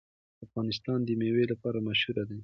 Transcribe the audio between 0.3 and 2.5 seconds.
افغانستان د مېوې لپاره مشهور دی.